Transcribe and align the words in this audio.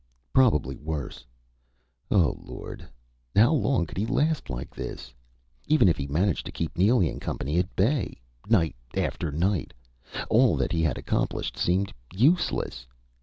Probably 0.33 0.77
worse. 0.77 1.23
Oh 2.09 2.35
Lord 2.41 2.83
how 3.35 3.53
long 3.53 3.85
could 3.85 3.99
he 3.99 4.05
last 4.07 4.49
like 4.49 4.73
this? 4.73 5.13
Even 5.67 5.87
if 5.87 5.95
he 5.95 6.07
managed 6.07 6.43
to 6.47 6.51
keep 6.51 6.75
Neely 6.75 7.07
and 7.07 7.21
Company 7.21 7.59
at 7.59 7.75
bay? 7.75 8.19
Night 8.49 8.75
after 8.97 9.31
night.... 9.31 9.73
All 10.27 10.55
that 10.57 10.71
he 10.71 10.81
had 10.81 10.97
accomplished 10.97 11.55
seemed 11.55 11.93
useless. 12.15 12.87